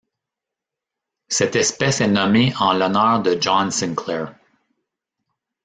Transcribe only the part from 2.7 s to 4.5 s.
l'honneur de John Sinclair.